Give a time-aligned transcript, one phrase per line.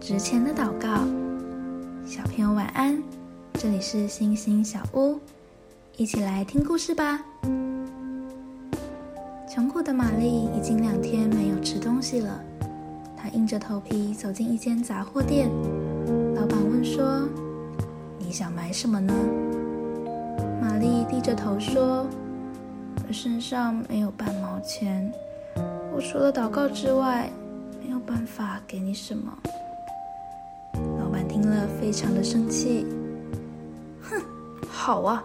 [0.00, 1.04] 值钱的祷告，
[2.06, 3.00] 小朋友晚安，
[3.52, 5.20] 这里是星星小屋，
[5.98, 7.20] 一起来听故事吧。
[9.46, 12.40] 穷苦的玛丽已经两天没有吃东西了，
[13.14, 15.50] 她硬着头皮走进一间杂货店，
[16.34, 17.28] 老板问说
[18.18, 19.12] ：“你想买什么呢？”
[20.62, 22.06] 玛丽低着头说
[23.06, 25.12] ：“我身上没有半毛钱，
[25.94, 27.30] 我除了祷告之外，
[27.84, 29.30] 没有办法给你什么。”
[31.40, 32.84] 听了，非常的生气。
[34.02, 34.20] 哼，
[34.68, 35.24] 好啊，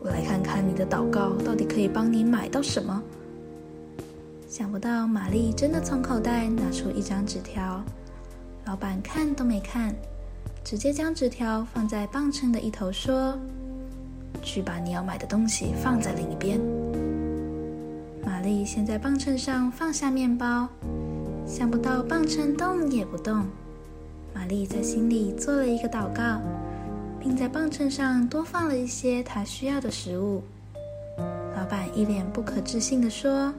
[0.00, 3.02] 我来看看你的祷告到底可以帮你买到什么。
[4.46, 7.82] 想不到玛丽真的从口袋拿出一张纸条，
[8.66, 9.92] 老板看都没看，
[10.62, 13.36] 直接将纸条放在磅秤的一头，说
[14.40, 16.60] ：“去把你要买的东西放在另一边。”
[18.24, 20.68] 玛丽先在磅秤上放下面包，
[21.44, 23.44] 想不到磅秤动也不动。
[24.34, 26.40] 玛丽在心里做了一个祷告，
[27.20, 30.42] 并在磅秤上多放了一些她需要的食物。
[31.56, 33.52] 老板一脸不可置信地说：“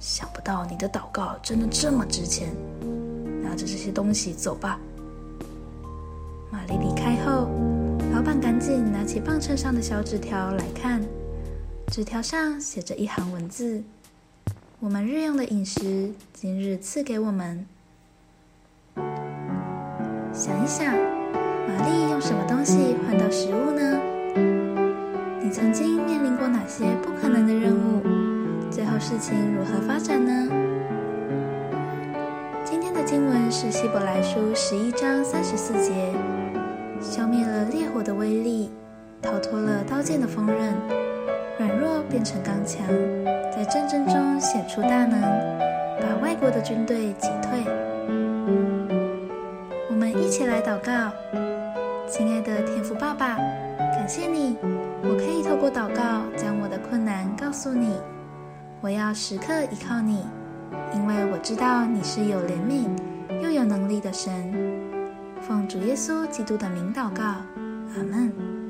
[0.00, 2.52] 想不到你的祷告真的这么值钱，
[3.42, 4.80] 拿着这些东西走吧。”
[6.50, 7.48] 玛丽离开后，
[8.12, 11.00] 老板赶紧拿起磅秤上的小纸条来看，
[11.88, 13.82] 纸条上写着一行文字
[14.80, 17.64] ：“我们日用的饮食，今日赐给我们。”
[20.34, 24.00] 想一想，玛丽用什么东西换到食物呢？
[25.40, 28.02] 你曾经面临过哪些不可能的任务？
[28.68, 30.48] 最后事情如何发展呢？
[32.64, 35.92] 今天的经文是希伯来书十一章三十四节：
[37.00, 38.72] 消灭了烈火的威力，
[39.22, 40.74] 逃脱了刀剑的锋刃，
[41.58, 42.84] 软弱变成刚强，
[43.54, 45.20] 在战争中显出大能，
[46.00, 47.64] 把外国的军队击退。
[50.64, 51.12] 祷告，
[52.08, 53.36] 亲爱的天父爸爸，
[53.76, 54.56] 感谢你，
[55.02, 57.94] 我可以透过祷告将我的困难告诉你。
[58.80, 60.24] 我要时刻依靠你，
[60.94, 62.88] 因为我知道你是有怜悯
[63.42, 64.50] 又有能力的神。
[65.42, 68.63] 奉主耶稣基督的名祷告，阿门。